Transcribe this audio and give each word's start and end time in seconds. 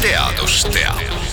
Teadus 0.00 0.62
teab. 0.70 1.25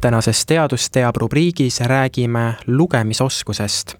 Tänases 0.00 0.46
Teadus 0.46 0.90
teab 0.90 1.16
rubriigis 1.16 1.80
räägime 1.80 2.54
lugemisoskusest. 2.66 3.94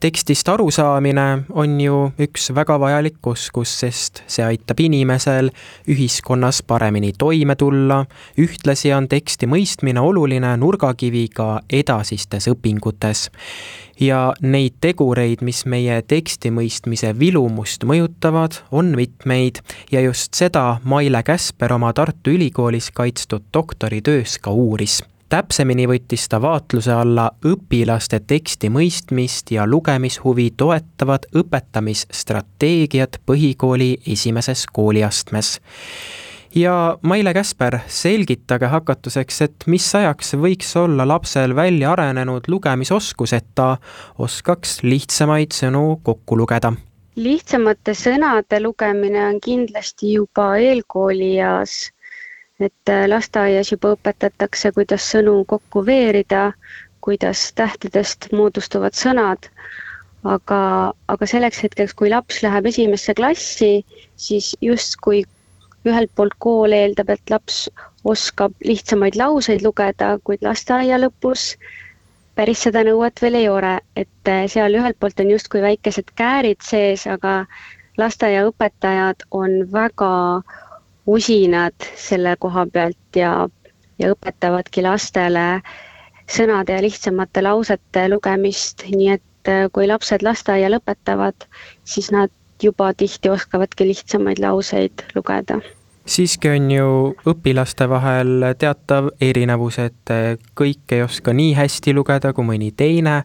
tekstist 0.00 0.48
arusaamine 0.48 1.38
on 1.50 1.80
ju 1.80 2.12
üks 2.18 2.54
väga 2.54 2.80
vajalik 2.80 3.26
oskus, 3.26 3.80
sest 3.80 4.22
see 4.26 4.44
aitab 4.44 4.80
inimesel 4.80 5.50
ühiskonnas 5.88 6.62
paremini 6.66 7.12
toime 7.18 7.56
tulla. 7.56 8.06
ühtlasi 8.38 8.94
on 8.96 9.08
teksti 9.08 9.46
mõistmine 9.46 10.00
oluline 10.00 10.56
nurgakivi 10.56 11.28
ka 11.28 11.60
edasistes 11.70 12.48
õpingutes 12.48 13.30
ja 14.00 14.32
neid 14.40 14.80
tegureid, 14.80 15.42
mis 15.42 15.66
meie 15.66 16.02
teksti 16.02 16.50
mõistmise 16.50 17.18
vilumust 17.18 17.84
mõjutavad, 17.84 18.62
on 18.70 18.96
mitmeid 18.96 19.60
ja 19.92 20.00
just 20.00 20.34
seda 20.34 20.80
Maile 20.84 21.22
Käsper 21.22 21.72
oma 21.72 21.92
Tartu 21.92 22.30
Ülikoolis 22.30 22.90
kaitstud 22.90 23.42
doktoritöös 23.54 24.38
ka 24.38 24.50
uuris 24.50 25.02
täpsemini 25.32 25.86
võttis 25.88 26.26
ta 26.28 26.40
vaatluse 26.42 26.92
alla 26.92 27.30
õpilaste 27.48 28.18
teksti 28.28 28.68
mõistmist 28.72 29.52
ja 29.54 29.64
lugemishuvi 29.66 30.50
toetavad 30.60 31.24
õpetamisstrateegiad 31.40 33.16
põhikooli 33.26 33.94
esimeses 34.12 34.66
kooliastmes 34.72 35.54
ja 36.54 36.98
Maile 37.02 37.32
Käsper, 37.32 37.78
selgitage 37.88 38.68
hakatuseks, 38.68 39.40
et 39.46 39.66
mis 39.72 39.86
ajaks 39.96 40.34
võiks 40.36 40.74
olla 40.76 41.06
lapsel 41.08 41.56
välja 41.56 41.94
arenenud 41.94 42.50
lugemisoskus, 42.52 43.32
et 43.32 43.48
ta 43.54 43.76
oskaks 44.18 44.82
lihtsamaid 44.84 45.56
sõnu 45.56 46.02
kokku 46.04 46.36
lugeda? 46.44 46.74
lihtsamate 47.16 47.92
sõnade 47.92 48.60
lugemine 48.60 49.24
on 49.26 49.40
kindlasti 49.40 50.14
juba 50.14 50.54
eelkoolieas, 50.56 51.90
et 52.68 52.92
äh, 52.92 53.04
lasteaias 53.10 53.72
juba 53.72 53.92
õpetatakse, 53.96 54.72
kuidas 54.76 55.06
sõnu 55.14 55.34
kokku 55.52 55.84
veerida, 55.86 56.42
kuidas 57.04 57.44
tähtedest 57.58 58.28
moodustuvad 58.32 58.96
sõnad. 58.98 59.50
Aga, 60.34 60.58
aga 61.10 61.26
selleks 61.26 61.62
hetkeks, 61.64 61.94
kui 61.98 62.10
laps 62.12 62.42
läheb 62.44 62.68
esimesse 62.70 63.14
klassi, 63.18 63.72
siis 64.26 64.52
justkui 64.62 65.24
ühelt 65.88 66.12
poolt 66.14 66.36
kool 66.38 66.74
eeldab, 66.76 67.10
et 67.10 67.32
laps 67.34 67.64
oskab 68.06 68.54
lihtsamaid 68.66 69.18
lauseid 69.18 69.64
lugeda, 69.66 70.12
kuid 70.22 70.46
lasteaia 70.46 71.00
lõpus 71.02 71.48
päris 72.38 72.62
seda 72.64 72.82
nõuet 72.86 73.20
veel 73.22 73.36
ei 73.40 73.48
ole, 73.52 73.72
et 73.96 74.30
eh, 74.30 74.44
seal 74.48 74.76
ühelt 74.78 74.98
poolt 75.00 75.20
on 75.20 75.32
justkui 75.34 75.62
väikesed 75.64 76.12
käärid 76.18 76.62
sees, 76.64 77.04
aga 77.14 77.42
lasteaiaõpetajad 78.00 79.26
on 79.36 79.58
väga 79.72 80.12
usinad 81.06 81.88
selle 81.98 82.36
koha 82.38 82.66
pealt 82.72 83.18
ja, 83.18 83.48
ja 83.98 84.12
õpetavadki 84.14 84.84
lastele 84.86 85.62
sõnade 86.30 86.76
ja 86.76 86.82
lihtsamate 86.84 87.42
lausete 87.42 88.06
lugemist, 88.12 88.86
nii 88.88 89.12
et 89.16 89.50
eh, 89.50 89.66
kui 89.72 89.88
lapsed 89.90 90.22
lasteaia 90.22 90.70
lõpetavad, 90.72 91.48
siis 91.84 92.12
nad 92.14 92.32
juba 92.62 92.92
tihti 92.94 93.30
oskavadki 93.32 93.88
lihtsamaid 93.90 94.42
lauseid 94.42 95.06
lugeda 95.16 95.60
siiski 96.06 96.50
on 96.50 96.70
ju 96.70 96.86
õpilaste 97.30 97.86
vahel 97.90 98.46
teatav 98.58 99.12
erinevus, 99.22 99.78
et 99.78 100.12
kõik 100.58 100.94
ei 100.94 101.04
oska 101.04 101.34
nii 101.36 101.52
hästi 101.54 101.94
lugeda 101.94 102.32
kui 102.34 102.46
mõni 102.46 102.72
teine. 102.76 103.22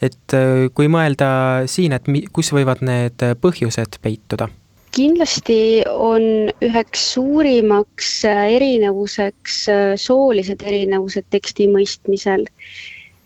et 0.00 0.36
kui 0.74 0.88
mõelda 0.88 1.66
siin, 1.66 1.92
et 1.92 2.06
kus 2.32 2.52
võivad 2.52 2.80
need 2.86 3.20
põhjused 3.42 3.98
peituda? 4.00 4.48
Kindlasti 4.96 5.82
on 5.90 6.24
üheks 6.66 7.02
suurimaks 7.14 8.10
erinevuseks 8.30 9.58
soolised 10.02 10.62
erinevused 10.66 11.26
teksti 11.30 11.68
mõistmisel. 11.76 12.46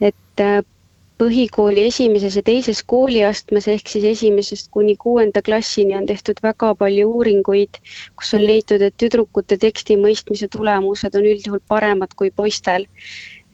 et 0.00 0.42
põhikooli 1.22 1.84
esimeses 1.88 2.34
ja 2.38 2.42
teises 2.46 2.80
kooliastmes 2.92 3.68
ehk 3.70 3.90
siis 3.92 4.04
esimesest 4.10 4.70
kuni 4.74 4.96
kuuenda 5.04 5.42
klassini 5.46 5.94
on 5.98 6.06
tehtud 6.10 6.40
väga 6.42 6.72
palju 6.80 7.06
uuringuid, 7.18 7.78
kus 8.18 8.34
on 8.38 8.42
leitud, 8.46 8.82
et 8.82 8.96
tüdrukute 9.02 9.58
teksti 9.62 9.96
mõistmise 10.00 10.48
tulemused 10.56 11.14
on 11.20 11.28
üldjuhul 11.30 11.62
paremad 11.70 12.16
kui 12.18 12.32
poistel. 12.34 12.88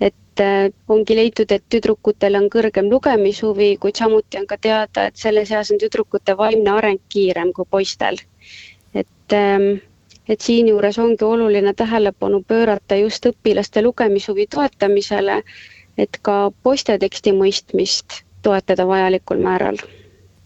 Et 0.01 0.41
äh, 0.41 0.71
ongi 0.89 1.17
leitud, 1.19 1.53
et 1.53 1.65
tüdrukutel 1.75 2.39
on 2.41 2.49
kõrgem 2.55 2.89
lugemishuvi, 2.93 3.71
kuid 3.83 4.01
samuti 4.03 4.39
on 4.41 4.47
ka 4.47 4.57
teada, 4.69 5.07
et 5.11 5.17
selles 5.17 5.51
eas 5.53 5.71
on 5.75 5.79
tüdrukute 5.83 6.37
vaimne 6.39 6.71
areng 6.77 7.01
kiirem 7.09 7.53
kui 7.53 7.65
poistel. 7.71 8.17
et 8.95 9.33
ähm, 9.33 9.69
et 10.29 10.41
siinjuures 10.41 10.99
ongi 10.99 11.25
oluline 11.25 11.73
tähelepanu 11.75 12.43
pöörata 12.47 12.97
just 12.97 13.27
õpilaste 13.27 13.83
lugemishuvi 13.83 14.47
toetamisele 14.55 15.43
et 15.99 16.19
ka 16.27 16.35
poiste 16.65 16.97
teksti 17.03 17.33
mõistmist 17.37 18.21
toetada 18.47 18.87
vajalikul 18.89 19.43
määral 19.47 19.81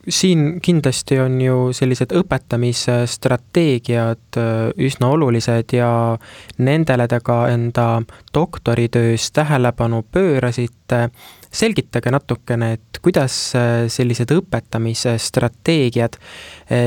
siin 0.09 0.61
kindlasti 0.63 1.19
on 1.21 1.41
ju 1.41 1.73
sellised 1.73 2.13
õpetamisstrateegiad 2.17 4.37
äh, 4.41 4.71
üsna 4.87 5.09
olulised 5.15 5.73
ja 5.77 6.19
nendele 6.59 7.09
te 7.09 7.21
ka 7.25 7.49
enda 7.53 8.03
doktoritöös 8.35 9.33
tähelepanu 9.33 10.03
pöörasite. 10.13 11.11
selgitage 11.55 12.11
natukene, 12.11 12.73
et 12.73 12.99
kuidas 13.03 13.55
äh, 13.55 13.89
sellised 13.89 14.31
õpetamisstrateegiad 14.35 16.17
äh, 16.19 16.23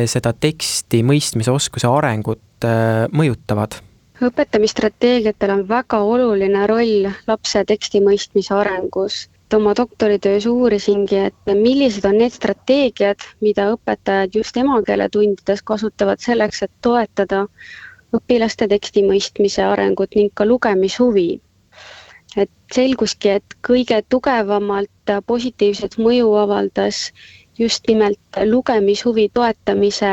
seda 0.06 0.33
teksti 0.33 1.03
mõistmise 1.03 1.51
oskuse 1.51 1.88
arengut 1.88 2.41
mõjutavad? 3.13 3.72
õpetamisstrateegiatel 4.22 5.51
on 5.53 5.67
väga 5.69 6.00
oluline 6.01 6.67
roll 6.67 7.06
lapse 7.27 7.63
teksti 7.69 8.01
mõistmise 8.01 8.53
arengus. 8.57 9.27
Et 9.47 9.53
oma 9.53 9.73
doktoritöös 9.77 10.45
uurisingi, 10.45 11.15
et 11.15 11.51
millised 11.55 12.05
on 12.05 12.17
need 12.19 12.33
strateegiad, 12.35 13.23
mida 13.39 13.69
õpetajad 13.77 14.33
just 14.35 14.57
emakeeletundides 14.59 15.61
kasutavad 15.63 16.19
selleks, 16.19 16.65
et 16.65 16.71
toetada 16.83 17.45
õpilaste 18.17 18.67
teksti 18.67 19.05
mõistmise 19.07 19.63
arengut 19.63 20.15
ning 20.19 20.33
ka 20.35 20.45
lugemishuvi. 20.45 21.41
et 22.37 22.51
selguski, 22.75 23.29
et 23.29 23.55
kõige 23.67 24.01
tugevamalt 24.09 25.11
positiivset 25.25 25.95
mõju 25.97 26.33
avaldas 26.37 27.13
just 27.57 27.87
nimelt 27.87 28.19
lugemishuvi 28.45 29.29
toetamise 29.33 30.11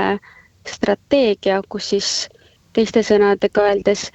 strateegia, 0.64 1.60
kus 1.68 1.90
siis 1.90 2.28
teiste 2.72 3.02
sõnadega 3.02 3.66
öeldes 3.66 4.06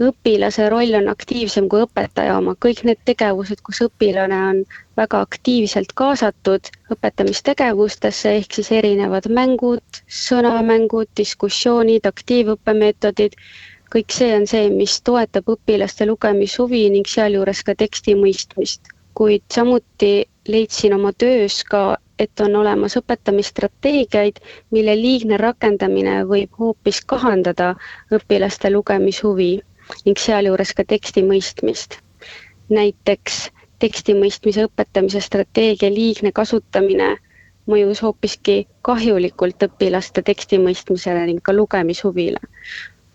õpilase 0.00 0.68
roll 0.72 0.94
on 0.96 1.08
aktiivsem 1.12 1.66
kui 1.68 1.82
õpetaja 1.84 2.38
oma, 2.38 2.54
kõik 2.64 2.82
need 2.88 3.00
tegevused, 3.08 3.60
kus 3.66 3.82
õpilane 3.84 4.38
on 4.50 4.62
väga 4.96 5.20
aktiivselt 5.26 5.92
kaasatud 6.00 6.70
õpetamistegevustesse, 6.94 8.32
ehk 8.40 8.56
siis 8.58 8.70
erinevad 8.80 9.28
mängud, 9.40 10.00
sõnamängud, 10.20 11.10
diskussioonid, 11.20 12.08
aktiivõppemeetodid, 12.08 13.36
kõik 13.92 14.16
see 14.16 14.32
on 14.36 14.46
see, 14.48 14.70
mis 14.72 15.00
toetab 15.04 15.50
õpilaste 15.56 16.08
lugemishuvi 16.08 16.86
ning 16.96 17.08
sealjuures 17.08 17.64
ka 17.66 17.76
teksti 17.84 18.16
mõistmist. 18.22 18.96
kuid 19.20 19.42
samuti 19.52 20.24
leidsin 20.48 20.94
oma 20.94 21.10
töös 21.12 21.64
ka 21.64 21.98
et 22.20 22.40
on 22.40 22.56
olemas 22.56 22.96
õpetamisstrateegiaid, 23.00 24.38
mille 24.70 24.94
liigne 24.96 25.36
rakendamine 25.40 26.20
võib 26.28 26.56
hoopis 26.60 27.00
kahandada 27.12 27.74
õpilaste 28.16 28.70
lugemishuvi 28.72 29.50
ning 30.04 30.18
sealjuures 30.18 30.74
ka 30.74 30.84
teksti 30.84 31.22
mõistmist. 31.22 31.98
näiteks 32.68 33.50
teksti 33.78 34.14
mõistmise 34.14 34.66
õpetamise 34.68 35.20
strateegia 35.24 35.90
liigne 35.90 36.32
kasutamine 36.32 37.16
mõjus 37.70 38.02
hoopiski 38.04 38.66
kahjulikult 38.86 39.62
õpilaste 39.66 40.22
teksti 40.26 40.58
mõistmisele 40.58 41.26
ning 41.26 41.42
ka 41.42 41.54
lugemishuvile. 41.56 42.40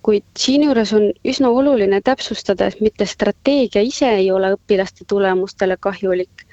kuid 0.06 0.24
siinjuures 0.38 0.92
on 0.94 1.06
üsna 1.26 1.50
oluline 1.50 1.98
täpsustada, 2.06 2.68
et 2.68 2.82
mitte 2.82 3.06
strateegia 3.10 3.82
ise 3.82 4.10
ei 4.20 4.28
ole 4.32 4.52
õpilaste 4.54 5.06
tulemustele 5.10 5.78
kahjulik, 5.82 6.44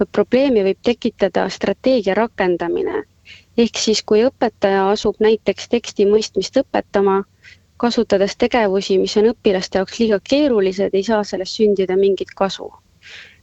vaid 0.00 0.10
probleemi 0.12 0.64
võib 0.66 0.80
tekitada 0.82 1.48
strateegia 1.48 2.14
rakendamine. 2.14 3.04
ehk 3.58 3.78
siis, 3.78 4.02
kui 4.02 4.24
õpetaja 4.24 4.90
asub 4.90 5.16
näiteks 5.20 5.68
teksti 5.68 6.06
mõistmist 6.06 6.58
õpetama, 6.62 7.22
kasutades 7.76 8.36
tegevusi, 8.36 8.98
mis 8.98 9.16
on 9.20 9.30
õpilaste 9.32 9.78
jaoks 9.78 9.98
liiga 10.00 10.18
keerulised, 10.30 10.94
ei 10.94 11.04
saa 11.04 11.24
sellest 11.24 11.58
sündida 11.60 11.96
mingit 11.96 12.32
kasu. 12.36 12.72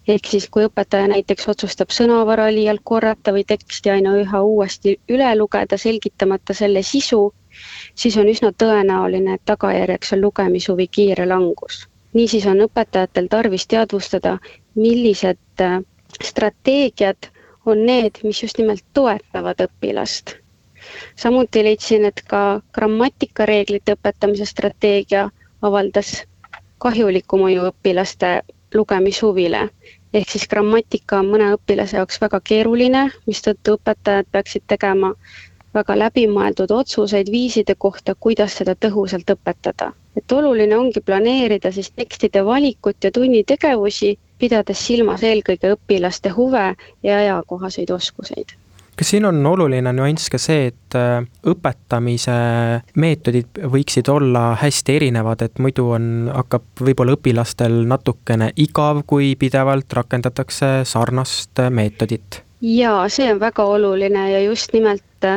ehk 0.07 0.25
siis, 0.27 0.49
kui 0.51 0.65
õpetaja 0.67 1.07
näiteks 1.07 1.47
otsustab 1.47 1.93
sõnavara 1.95 2.49
liialt 2.51 2.81
korrata 2.83 3.31
või 3.31 3.45
teksti 3.47 3.89
aina 3.89 4.17
üha 4.19 4.41
uuesti 4.43 4.97
üle 5.09 5.29
lugeda, 5.37 5.77
selgitamata 5.77 6.53
selle 6.53 6.81
sisu, 6.83 7.21
siis 7.95 8.17
on 8.17 8.27
üsna 8.27 8.51
tõenäoline, 8.63 9.37
et 9.37 9.45
tagajärjeks 9.45 10.13
on 10.13 10.21
lugemishuvi 10.21 10.87
kiire 10.87 11.25
langus. 11.25 11.87
niisiis 12.13 12.45
on 12.45 12.59
õpetajatel 12.67 13.27
tarvis 13.29 13.67
teadvustada, 13.67 14.37
millised 14.75 15.61
äh, 15.61 15.79
strateegiad 16.23 17.29
on 17.65 17.85
need, 17.85 18.19
mis 18.23 18.43
just 18.43 18.57
nimelt 18.57 18.83
toetavad 18.93 19.61
õpilast. 19.67 20.42
Samuti 21.15 21.63
leidsin, 21.63 22.05
et 22.05 22.21
ka 22.27 22.61
grammatikareeglite 22.73 23.95
õpetamise 23.97 24.45
strateegia 24.45 25.29
avaldas 25.61 26.23
kahjulikku 26.83 27.37
mõju 27.39 27.69
õpilaste 27.71 28.41
lugemishuvile. 28.73 29.69
ehk 30.13 30.29
siis 30.29 30.47
grammatika 30.47 31.19
on 31.19 31.29
mõne 31.33 31.47
õpilase 31.55 31.97
jaoks 31.97 32.19
väga 32.21 32.39
keeruline, 32.49 33.03
mistõttu 33.27 33.77
õpetajad 33.77 34.27
peaksid 34.31 34.63
tegema 34.67 35.13
väga 35.73 35.95
läbimõeldud 35.99 36.71
otsuseid 36.71 37.31
viiside 37.35 37.75
kohta, 37.85 38.15
kuidas 38.25 38.57
seda 38.59 38.75
tõhusalt 38.85 39.33
õpetada. 39.35 39.91
et 40.17 40.31
oluline 40.31 40.77
ongi 40.77 41.01
planeerida 41.01 41.71
siis 41.71 41.91
tekstide 41.91 42.45
valikut 42.45 43.03
ja 43.03 43.11
tunnitegevusi, 43.11 44.17
pidades 44.39 44.85
silmas 44.87 45.23
eelkõige 45.23 45.73
õpilaste 45.77 46.35
huve 46.35 46.67
ja 47.03 47.17
ajakohaseid 47.17 47.89
oskuseid 47.99 48.57
kas 48.97 49.09
siin 49.09 49.25
on 49.25 49.39
oluline 49.45 49.93
nüanss 49.95 50.29
ka 50.29 50.39
see, 50.41 50.67
et 50.71 50.97
äh, 50.97 51.25
õpetamise 51.49 52.35
meetodid 52.99 53.61
võiksid 53.73 54.09
olla 54.13 54.53
hästi 54.61 54.97
erinevad, 54.99 55.41
et 55.45 55.61
muidu 55.63 55.89
on, 55.95 56.09
hakkab 56.33 56.85
võib-olla 56.87 57.17
õpilastel 57.17 57.83
natukene 57.89 58.51
igav, 58.55 59.03
kui 59.07 59.33
pidevalt 59.39 59.93
rakendatakse 59.99 60.73
sarnast 60.89 61.63
meetodit? 61.69 62.43
jaa, 62.63 63.09
see 63.11 63.27
on 63.33 63.41
väga 63.41 63.65
oluline 63.67 64.29
ja 64.31 64.39
just 64.45 64.71
nimelt 64.71 65.27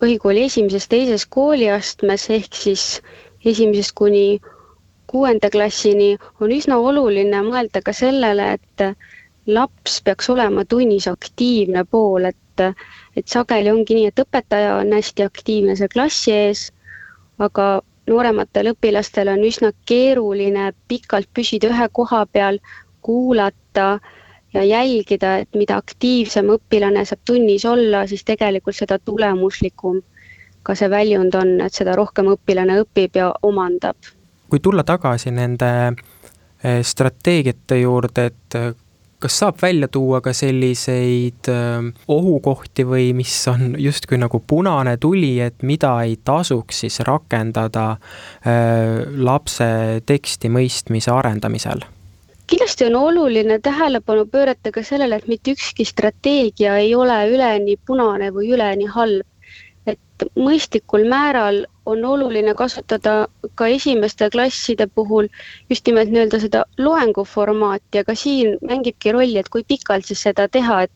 põhikooli 0.00 0.46
esimeses-teises 0.46 1.26
kooliastmes 1.26 2.28
ehk 2.30 2.54
siis 2.54 2.84
esimesest 3.44 3.96
kuni 3.98 4.40
kuuenda 5.10 5.50
klassini 5.50 6.14
on 6.40 6.52
üsna 6.54 6.78
oluline 6.78 7.42
mõelda 7.42 7.82
ka 7.84 7.92
sellele, 7.96 8.52
et 8.56 8.84
laps 9.50 9.98
peaks 10.06 10.30
olema 10.30 10.64
tunnis 10.64 11.08
aktiivne 11.10 11.84
pool, 11.90 12.30
et, 12.30 12.38
et 13.16 13.28
sageli 13.28 13.72
ongi 13.72 13.96
nii, 13.96 14.10
et 14.10 14.22
õpetaja 14.24 14.76
on 14.80 14.92
hästi 14.96 15.26
aktiivne 15.26 15.76
seal 15.78 15.92
klassi 15.92 16.34
ees, 16.34 16.68
aga 17.38 17.80
noorematel 18.10 18.72
õpilastel 18.74 19.30
on 19.32 19.44
üsna 19.46 19.72
keeruline 19.88 20.70
pikalt 20.88 21.30
püsida 21.34 21.70
ühe 21.70 21.88
koha 21.92 22.24
peal, 22.26 22.60
kuulata 23.00 23.98
ja 24.54 24.64
jälgida, 24.66 25.36
et 25.44 25.54
mida 25.56 25.78
aktiivsem 25.80 26.50
õpilane 26.56 27.04
saab 27.06 27.22
tunnis 27.24 27.64
olla, 27.64 28.06
siis 28.10 28.24
tegelikult 28.26 28.76
seda 28.76 28.98
tulemuslikum 28.98 30.00
ka 30.62 30.74
see 30.76 30.90
väljund 30.92 31.34
on, 31.38 31.54
et 31.64 31.76
seda 31.76 31.94
rohkem 31.96 32.28
õpilane 32.34 32.80
õpib 32.82 33.16
ja 33.16 33.30
omandab. 33.46 33.96
kui 34.50 34.60
tulla 34.60 34.82
tagasi 34.84 35.30
nende 35.30 35.70
eh, 35.86 36.80
strateegiate 36.82 37.80
juurde, 37.80 38.24
et 38.26 38.56
kas 39.20 39.38
saab 39.42 39.60
välja 39.62 39.88
tuua 39.88 40.20
ka 40.24 40.32
selliseid 40.36 41.50
eh, 41.52 41.90
ohukohti 42.08 42.86
või 42.88 43.10
mis 43.16 43.36
on 43.52 43.76
justkui 43.78 44.18
nagu 44.20 44.40
punane 44.40 44.96
tuli, 44.96 45.38
et 45.44 45.62
mida 45.62 45.94
ei 46.02 46.16
tasuks 46.24 46.84
siis 46.84 47.00
rakendada 47.06 47.96
lapse 49.30 49.70
teksti 50.06 50.48
mõistmise 50.52 51.12
arendamisel? 51.12 51.84
kindlasti 52.50 52.84
on 52.84 52.96
oluline 52.96 53.58
tähelepanu 53.62 54.26
pöörata 54.26 54.72
ka 54.74 54.82
sellele, 54.82 55.20
et 55.20 55.28
mitte 55.30 55.54
ükski 55.54 55.84
strateegia 55.86 56.76
ei 56.82 56.94
ole 56.94 57.18
üleni 57.30 57.76
punane 57.86 58.30
või 58.34 58.50
üleni 58.54 58.88
halb. 58.90 59.26
et 59.86 60.26
mõistlikul 60.36 61.06
määral 61.08 61.64
on 61.94 62.04
oluline 62.12 62.54
kasutada 62.54 63.14
ka 63.54 63.68
esimeste 63.76 64.30
klasside 64.36 64.86
puhul 64.94 65.28
just 65.70 65.86
nimelt 65.86 66.10
nii-öelda 66.14 66.40
seda 66.46 66.64
loenguformaati, 66.78 68.02
aga 68.04 68.14
siin 68.24 68.56
mängibki 68.72 69.12
rolli, 69.16 69.38
et 69.42 69.48
kui 69.48 69.66
pikalt 69.74 70.10
siis 70.10 70.22
seda 70.28 70.48
teha, 70.48 70.82
et 70.88 70.92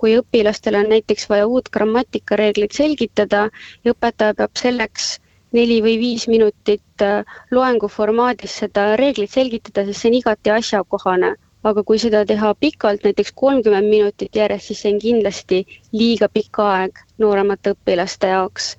kui 0.00 0.16
õpilastel 0.18 0.78
on 0.80 0.88
näiteks 0.94 1.28
vaja 1.30 1.46
uut 1.46 1.68
grammatikareeglit 1.76 2.76
selgitada 2.76 3.48
ja 3.84 3.92
õpetaja 3.96 4.36
peab 4.38 4.56
selleks 4.56 5.18
neli 5.56 5.80
või 5.84 5.98
viis 6.00 6.26
minutit 6.30 7.04
äh, 7.04 7.36
loengu 7.50 7.90
formaadis 7.90 8.56
seda 8.62 8.94
reeglit 9.00 9.32
selgitada, 9.34 9.84
sest 9.86 10.02
see 10.02 10.12
on 10.12 10.18
igati 10.22 10.56
asjakohane. 10.56 11.36
aga 11.68 11.82
kui 11.84 11.98
seda 12.00 12.22
teha 12.24 12.54
pikalt, 12.56 13.02
näiteks 13.04 13.34
kolmkümmend 13.36 13.90
minutit 13.92 14.36
järjest, 14.38 14.70
siis 14.70 14.78
see 14.80 14.92
on 14.94 15.00
kindlasti 15.02 15.58
liiga 15.92 16.28
pikk 16.32 16.60
aeg 16.64 17.02
nooremate 17.20 17.74
õpilaste 17.74 18.30
jaoks. 18.30 18.70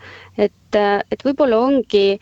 Et, 0.41 0.77
et 1.11 1.25
võib-olla 1.25 1.59
ongi 1.67 2.19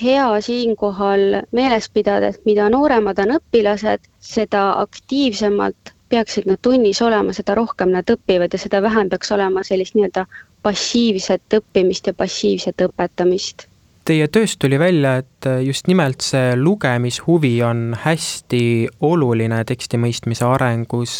hea 0.00 0.28
siinkohal 0.40 1.42
meeles 1.52 1.88
pidada, 1.92 2.32
et 2.32 2.46
mida 2.48 2.68
nooremad 2.72 3.18
on 3.24 3.36
õpilased, 3.38 4.06
seda 4.20 4.68
aktiivsemalt 4.82 5.92
peaksid 6.12 6.48
nad 6.48 6.60
tunnis 6.62 7.00
olema, 7.02 7.32
seda 7.36 7.56
rohkem 7.56 7.92
nad 7.92 8.08
õpivad 8.12 8.52
ja 8.52 8.60
seda 8.60 8.82
vähem 8.84 9.10
peaks 9.12 9.32
olema 9.32 9.64
sellist 9.64 9.96
nii-öelda 9.96 10.26
passiivset 10.62 11.60
õppimist 11.60 12.08
ja 12.08 12.16
passiivset 12.16 12.84
õpetamist 12.88 13.68
Teie 14.02 14.26
tööst 14.34 14.58
tuli 14.58 14.80
välja, 14.82 15.12
et 15.20 15.46
just 15.62 15.86
nimelt 15.86 16.24
see 16.26 16.56
lugemishuvi 16.58 17.52
on 17.62 17.92
hästi 18.02 18.64
oluline 19.06 19.60
teksti 19.62 20.00
mõistmise 20.02 20.42
arengus. 20.42 21.12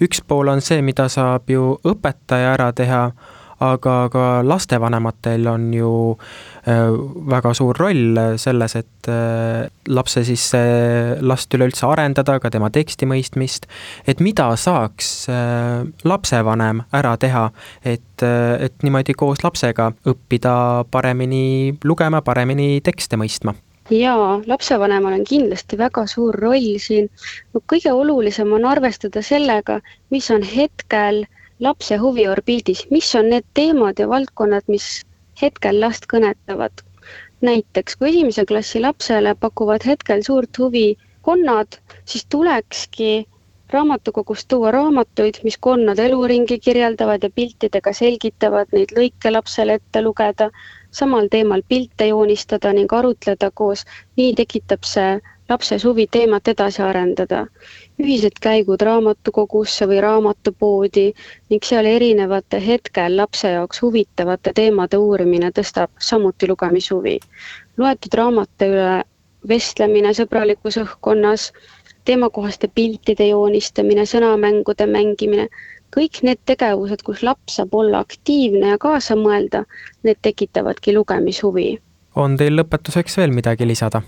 üks 0.00 0.22
pool 0.24 0.48
on 0.48 0.64
see, 0.64 0.80
mida 0.80 1.10
saab 1.12 1.52
ju 1.52 1.74
õpetaja 1.84 2.54
ära 2.54 2.70
teha 2.72 3.02
aga 3.62 3.96
ka 4.12 4.24
lastevanematel 4.46 5.46
on 5.50 5.68
ju 5.74 5.92
äh, 6.66 6.90
väga 7.32 7.54
suur 7.54 7.78
roll 7.78 8.18
selles, 8.40 8.76
et 8.78 9.10
äh, 9.10 9.68
lapse 9.88 10.24
siis, 10.26 10.44
last 11.20 11.54
üleüldse 11.54 11.86
arendada, 11.88 12.38
ka 12.42 12.50
tema 12.50 12.70
teksti 12.74 13.08
mõistmist, 13.08 13.68
et 14.06 14.22
mida 14.24 14.50
saaks 14.58 15.12
äh, 15.32 15.82
lapsevanem 16.04 16.84
ära 16.92 17.16
teha, 17.20 17.48
et, 17.84 18.22
et 18.22 18.86
niimoodi 18.86 19.16
koos 19.18 19.42
lapsega 19.44 19.92
õppida 20.08 20.54
paremini 20.90 21.74
lugema, 21.84 22.22
paremini 22.22 22.80
tekste 22.84 23.18
mõistma 23.20 23.54
jaa, 23.92 24.38
lapsevanemal 24.48 25.18
on 25.18 25.24
kindlasti 25.26 25.76
väga 25.76 26.06
suur 26.08 26.36
roll 26.38 26.78
siin. 26.80 27.10
kõige 27.68 27.92
olulisem 27.92 28.52
on 28.54 28.64
arvestada 28.64 29.20
sellega, 29.26 29.80
mis 30.14 30.30
on 30.30 30.46
hetkel 30.46 31.24
äh, 31.26 31.41
lapse 31.62 31.96
huviorbiidis, 32.02 32.86
mis 32.90 33.14
on 33.18 33.28
need 33.30 33.46
teemad 33.54 34.00
ja 34.02 34.08
valdkonnad, 34.10 34.66
mis 34.68 34.88
hetkel 35.42 35.80
last 35.80 36.08
kõnetavad. 36.12 36.82
näiteks 37.42 37.96
kui 37.98 38.08
esimese 38.08 38.44
klassi 38.46 38.80
lapsele 38.80 39.34
pakuvad 39.34 39.86
hetkel 39.86 40.22
suurt 40.22 40.58
huvi 40.58 40.96
konnad, 41.22 41.78
siis 42.04 42.26
tulekski 42.30 43.26
raamatukogust 43.72 44.48
tuua 44.48 44.70
raamatuid, 44.70 45.40
mis 45.44 45.56
konnade 45.66 46.06
eluringi 46.06 46.58
kirjeldavad 46.58 47.22
ja 47.22 47.30
piltidega 47.34 47.92
selgitavad 47.98 48.74
neid 48.76 48.94
lõike 48.98 49.32
lapsele 49.32 49.78
ette 49.80 50.02
lugeda, 50.02 50.50
samal 50.90 51.28
teemal 51.32 51.62
pilte 51.68 52.08
joonistada 52.10 52.72
ning 52.76 52.92
arutleda 52.92 53.50
koos, 53.54 53.86
nii 54.16 54.34
tekitab 54.42 54.84
see 54.94 55.14
lapses 55.52 55.84
huvi 55.84 56.06
teemat 56.16 56.48
edasi 56.54 56.82
arendada 56.82 57.44
ühised 58.00 58.40
käigud 58.42 58.82
raamatukogusse 58.88 59.86
või 59.90 60.00
raamatupoodi 60.04 61.06
ning 61.52 61.68
seal 61.68 61.88
erinevate 61.90 62.60
hetkel 62.66 63.16
lapse 63.20 63.52
jaoks 63.54 63.82
huvitavate 63.84 64.52
teemade 64.56 64.98
uurimine 64.98 65.52
tõstab 65.58 65.92
samuti 66.10 66.48
lugemishuvi. 66.50 67.18
loetud 67.78 68.14
raamate 68.20 68.68
üle 68.74 69.02
vestlemine 69.48 70.12
sõbralikus 70.14 70.78
õhkkonnas, 70.82 71.50
teemakohaste 72.04 72.70
piltide 72.74 73.28
joonistamine, 73.28 74.06
sõnamängude 74.06 74.86
mängimine, 74.86 75.48
kõik 75.96 76.22
need 76.26 76.40
tegevused, 76.46 77.02
kus 77.06 77.22
laps 77.26 77.58
saab 77.58 77.74
olla 77.74 78.02
aktiivne 78.06 78.72
ja 78.74 78.78
kaasa 78.78 79.18
mõelda, 79.18 79.64
need 80.02 80.22
tekitavadki 80.22 80.96
lugemishuvi. 80.96 81.78
on 82.16 82.36
teil 82.36 82.58
lõpetuseks 82.60 83.16
veel 83.18 83.32
midagi 83.32 83.66
lisada? 83.66 84.02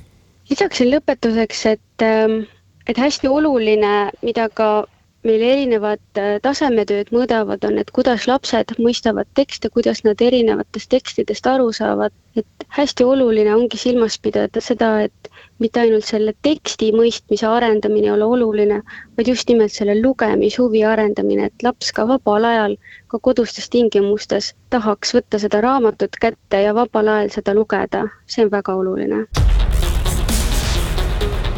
Lisaksin 0.51 0.91
lõpetuseks, 0.93 1.67
et 1.75 2.05
ähm, 2.05 2.43
et 2.87 2.99
hästi 2.99 3.29
oluline, 3.29 3.95
mida 4.23 4.49
ka 4.53 4.85
meil 5.25 5.41
erinevad 5.41 6.03
äh, 6.21 6.35
tasemetööd 6.45 7.09
mõõdavad, 7.15 7.63
on, 7.65 7.79
et 7.81 7.89
kuidas 7.97 8.27
lapsed 8.29 8.75
mõistavad 8.77 9.29
tekste, 9.39 9.71
kuidas 9.73 10.03
nad 10.05 10.21
erinevatest 10.21 10.91
tekstidest 10.93 11.49
aru 11.49 11.71
saavad, 11.73 12.13
et 12.37 12.67
hästi 12.77 13.07
oluline 13.09 13.55
ongi 13.55 13.81
silmas 13.81 14.19
pidada 14.21 14.61
seda, 14.61 14.91
et 15.09 15.33
mitte 15.65 15.81
ainult 15.81 16.05
selle 16.05 16.35
teksti 16.45 16.91
mõistmise 16.93 17.49
arendamine 17.49 18.11
ei 18.11 18.15
ole 18.19 18.29
oluline, 18.37 18.83
vaid 19.17 19.33
just 19.33 19.49
nimelt 19.49 19.73
selle 19.73 19.97
lugemishuvi 20.03 20.85
arendamine, 20.85 21.49
et 21.49 21.65
laps 21.65 21.89
ka 21.97 22.05
vabal 22.11 22.45
ajal, 22.51 22.77
ka 23.09 23.23
kodustes 23.31 23.73
tingimustes 23.73 24.53
tahaks 24.77 25.17
võtta 25.17 25.41
seda 25.41 25.65
raamatut 25.65 26.21
kätte 26.21 26.67
ja 26.67 26.77
vabal 26.77 27.09
ajal 27.17 27.33
seda 27.41 27.57
lugeda, 27.57 28.11
see 28.29 28.45
on 28.45 28.53
väga 28.53 28.77
oluline. 28.77 29.25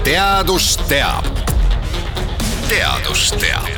Teadus 0.06 0.76
teab. 0.86 1.26
Teadus 2.68 3.34
teab 3.34 3.75